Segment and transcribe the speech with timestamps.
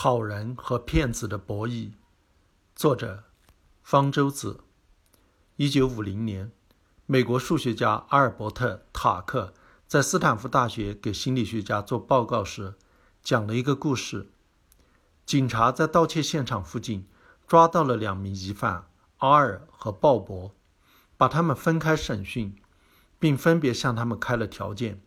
[0.00, 1.90] 好人和骗子的博弈，
[2.76, 3.24] 作者
[3.82, 4.60] 方舟子。
[5.56, 6.52] 一九五零年，
[7.06, 9.52] 美国数学家阿尔伯特·塔克
[9.88, 12.76] 在斯坦福大学给心理学家做报告时，
[13.24, 14.30] 讲了一个故事：
[15.26, 17.08] 警察在盗窃现场附近
[17.48, 18.86] 抓到了两名疑犯
[19.16, 20.52] 阿尔和鲍勃，
[21.16, 22.54] 把他们分开审讯，
[23.18, 25.02] 并分别向他们开了条件：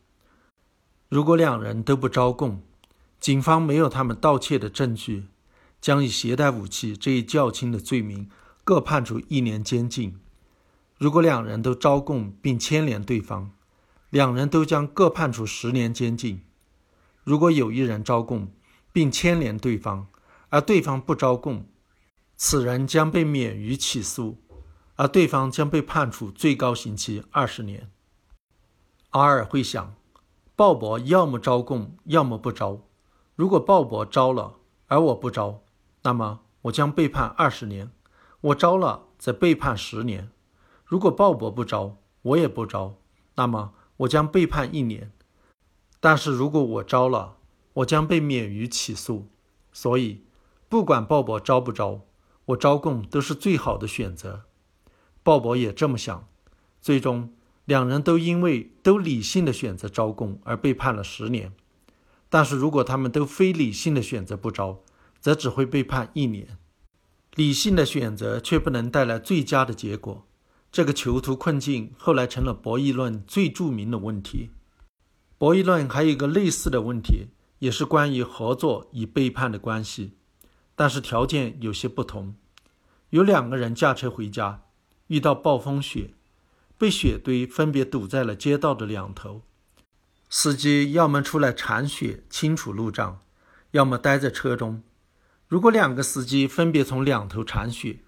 [1.07, 2.61] 如果两人都不招供。
[3.21, 5.27] 警方没有他们盗窃的证据，
[5.79, 8.27] 将以携带武器这一较轻的罪名
[8.63, 10.20] 各判处一年监禁。
[10.97, 13.52] 如果两人都招供并牵连对方，
[14.09, 16.41] 两人都将各判处十年监禁。
[17.23, 18.52] 如果有一人招供
[18.91, 20.08] 并牵连对方，
[20.49, 21.67] 而对方不招供，
[22.35, 24.39] 此人将被免于起诉，
[24.95, 27.91] 而对方将被判处最高刑期二十年。
[29.11, 29.94] 阿尔会想，
[30.55, 32.81] 鲍勃要么招供，要么不招。
[33.41, 35.63] 如果鲍勃招了，而我不招，
[36.04, 37.88] 那么我将被判二十年；
[38.39, 40.30] 我招了，则被判十年。
[40.86, 43.00] 如果鲍勃不招，我也不招，
[43.33, 45.11] 那么我将被判一年。
[46.00, 47.38] 但是如果我招了，
[47.73, 49.25] 我将被免于起诉。
[49.73, 50.23] 所以，
[50.70, 52.02] 不管鲍勃招不招，
[52.45, 54.44] 我招供都是最好的选择。
[55.23, 56.28] 鲍勃也这么想。
[56.80, 57.33] 最终，
[57.66, 61.52] 两人都因为都理性的选择招供而被判了十年。
[62.31, 64.79] 但是如果他们都非理性的选择不招，
[65.19, 66.57] 则只会被判一年。
[67.35, 70.25] 理性的选择却不能带来最佳的结果。
[70.71, 74.52] 这个囚徒困境后来成了博弈论最著名的问题。
[75.37, 77.27] 博弈论还有一个类似的问题，
[77.59, 80.13] 也是关于合作与背叛的关系，
[80.73, 82.35] 但是条件有些不同。
[83.09, 84.63] 有两个人驾车回家，
[85.07, 86.13] 遇到暴风雪，
[86.77, 89.41] 被雪堆分别堵在了街道的两头。
[90.33, 93.19] 司机要么出来铲雪清除路障，
[93.71, 94.81] 要么待在车中。
[95.49, 97.99] 如果两个司机分别从两头铲雪，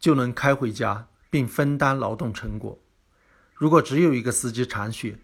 [0.00, 2.80] 就能开回家并分担劳动成果。
[3.54, 5.20] 如果只有一个司机铲雪，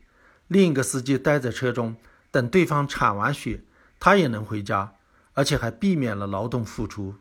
[0.46, 1.96] 另一个司机待在车中
[2.30, 3.64] 等对方铲完雪，
[3.98, 4.94] 他也能回家，
[5.34, 7.16] 而且还避免了劳动付出。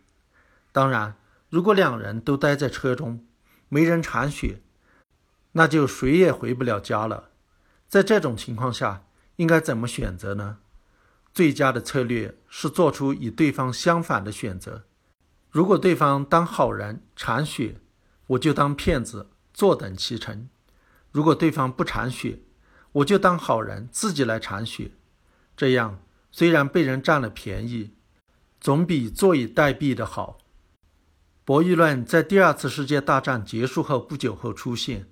[0.71, 1.15] 当然，
[1.49, 3.25] 如果两人都待在车中，
[3.69, 4.61] 没人铲雪，
[5.53, 7.31] 那就谁也回不了家了。
[7.87, 9.01] 在这种情况下，
[9.37, 10.57] 应该怎么选择呢？
[11.33, 14.85] 最佳的策略是做出与对方相反的选择。
[15.51, 17.81] 如果对方当好人铲雪，
[18.27, 20.47] 我就当骗子坐等其成；
[21.11, 22.39] 如果对方不铲雪，
[22.93, 24.91] 我就当好人自己来铲雪。
[25.57, 27.93] 这样虽然被人占了便宜，
[28.61, 30.37] 总比坐以待毙的好。
[31.43, 35.07] 博弈论在第二次世界大战结束后不久后出现，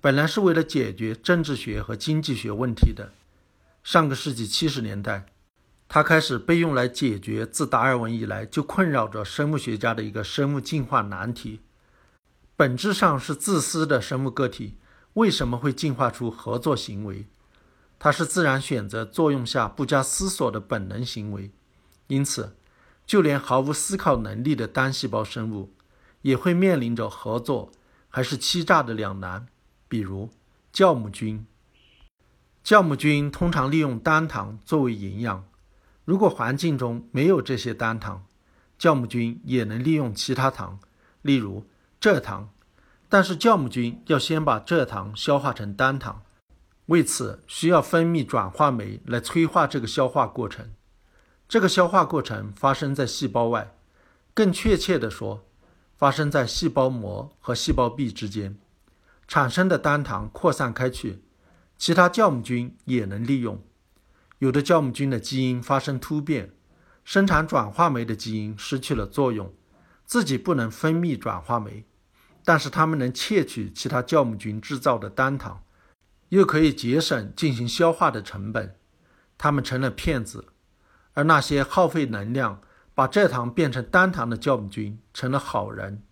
[0.00, 3.12] 本来是为了解决政治学和经济学问题的。
[3.86, 5.26] 上个世纪七十年代，
[5.86, 11.60] 它开始被用来解决自达尔文以来就困扰着生物学家的一个生物进化难题：
[12.56, 14.76] 本质上是自私的生物个体
[15.12, 17.26] 为什么会进化出合作行为？
[17.96, 21.52] 它是自然选择作用下不加思索的本能行为。
[22.08, 22.56] 因此，
[23.06, 25.72] 就连毫无思考能力的单细胞生物，
[26.22, 27.70] 也会面临着合作
[28.08, 29.46] 还是欺诈的两难。
[29.86, 30.32] 比如，
[30.72, 31.46] 酵母菌。
[32.66, 35.44] 酵母菌通常利用单糖作为营养。
[36.04, 38.26] 如果环境中没有这些单糖，
[38.76, 40.80] 酵母菌也能利用其他糖，
[41.22, 41.64] 例如
[42.00, 42.48] 蔗糖。
[43.08, 46.24] 但是酵母菌要先把蔗糖消化成单糖，
[46.86, 50.72] 为此需要分泌转化酶来催化这个消化过程。
[51.48, 53.76] 这个消化过程发生在细胞外，
[54.34, 55.44] 更确切地说，
[55.96, 58.58] 发生在细胞膜和细胞壁之间。
[59.28, 61.22] 产生的单糖扩散开去。
[61.78, 63.62] 其他酵母菌也能利用，
[64.38, 66.54] 有的酵母菌的基因发生突变，
[67.04, 69.52] 生产转化酶的基因失去了作用，
[70.04, 71.84] 自己不能分泌转化酶，
[72.44, 75.62] 但是它们能窃取其他酵母菌制造的单糖，
[76.30, 78.76] 又可以节省进行消化的成本，
[79.36, 80.46] 它们成了骗子，
[81.12, 82.62] 而那些耗费能量
[82.94, 86.02] 把蔗糖变成单糖的酵母菌成了好人。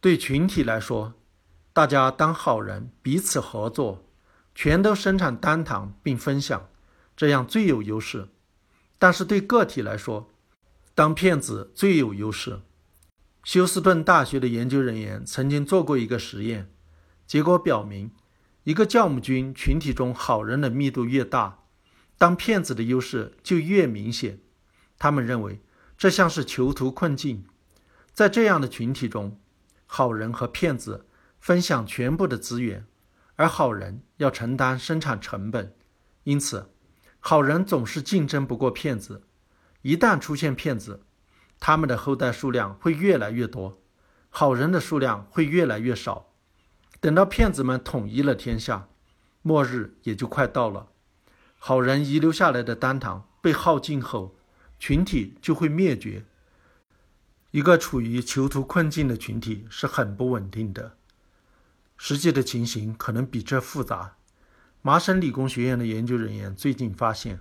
[0.00, 1.12] 对群体来说，
[1.72, 4.00] 大家当好人，彼此合作。
[4.54, 6.68] 全都生产单糖并分享，
[7.16, 8.28] 这样最有优势。
[8.98, 10.30] 但是对个体来说，
[10.94, 12.60] 当骗子最有优势。
[13.42, 16.70] 休斯顿大学的研究人员曾经做过一个实验，
[17.26, 18.12] 结果表明，
[18.62, 21.64] 一个酵母菌群体中好人的密度越大，
[22.16, 24.40] 当骗子的优势就越明显。
[24.98, 25.60] 他们认为
[25.98, 27.44] 这像是囚徒困境，
[28.12, 29.38] 在这样的群体中，
[29.84, 31.06] 好人和骗子
[31.38, 32.86] 分享全部的资源。
[33.36, 35.74] 而好人要承担生产成本，
[36.22, 36.70] 因此，
[37.18, 39.24] 好人总是竞争不过骗子，
[39.82, 41.02] 一旦出现骗子，
[41.58, 43.82] 他们的后代数量会越来越多，
[44.30, 46.32] 好人的数量会越来越少。
[47.00, 48.88] 等到骗子们统一了天下，
[49.42, 50.88] 末日也就快到了。
[51.58, 54.36] 好人遗留下来的丹堂被耗尽后，
[54.78, 56.24] 群体就会灭绝。
[57.50, 60.96] 一个处于囚徒困境的群体是很不稳定的。
[61.96, 64.16] 实际的情形可能比这复杂。
[64.82, 67.40] 麻省理工学院的研究人员最近发现，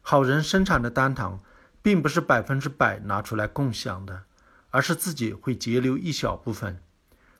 [0.00, 1.42] 好人生产的单糖
[1.82, 4.22] 并不是百分之百拿出来共享的，
[4.70, 6.80] 而是自己会截留一小部分。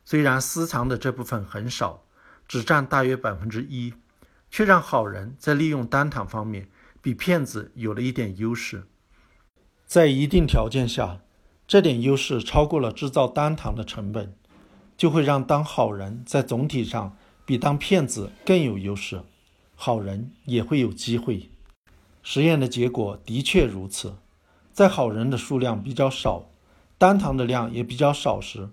[0.04, 2.04] 虽然私藏的这部分很少，
[2.48, 3.94] 只占大约百分之一，
[4.50, 6.68] 却让好人在利用单糖方面
[7.00, 8.84] 比骗子有了一点优势。
[9.86, 11.20] 在一定条件下，
[11.66, 14.34] 这点优势超过了制造单糖的成本，
[14.98, 17.16] 就会让当好人在总体上
[17.46, 19.22] 比当骗子更有优势，
[19.74, 21.48] 好人也会有机会。
[22.22, 24.16] 实验的结果的确如此，
[24.72, 26.50] 在好人的数量比较少，
[26.98, 28.70] 单糖的量也比较少时。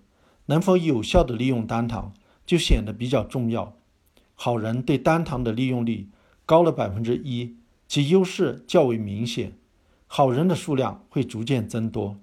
[0.47, 2.13] 能否有效地利用单糖，
[2.45, 3.73] 就显得比较重要。
[4.35, 6.09] 好人对单糖的利用率
[6.45, 7.55] 高了百分之一，
[7.87, 9.57] 其优势较为明显。
[10.07, 12.17] 好人的数量会逐渐增多。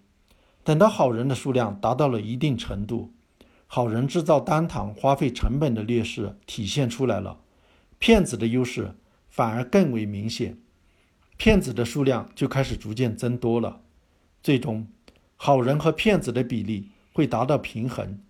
[0.63, 3.13] 等到好人的数量达到了一定程度，
[3.75, 7.41] 好人制造单糖花费成本的劣势体现出来了，
[7.99, 8.97] 骗子的优势
[9.31, 10.59] 反而更为明显。
[11.39, 13.81] 骗子的数量就开始逐渐增多了，
[14.43, 14.87] 最终，
[15.37, 16.91] 好人和骗子的比例。
[17.15, 18.21] 会达到平衡。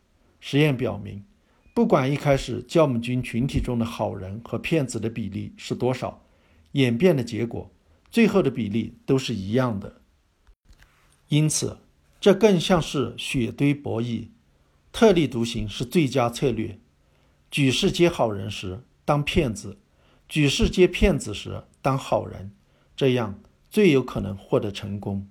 [0.40, 1.24] 实验表明，
[1.72, 6.24] 不管一开始酵母菌群体中的好人和骗子的比例是多少，
[6.72, 7.70] 演变的结果，
[8.10, 10.00] 最后的比例都是一样的。
[11.28, 11.78] 因此，
[12.20, 14.26] 这更像是血堆博弈，
[14.92, 16.78] 特立独行是最佳策略。
[17.50, 19.78] 举世皆好人时当骗子，
[20.28, 22.52] 举世皆骗子时当好人，
[22.94, 23.40] 这样
[23.70, 25.28] 最有可能获得成功。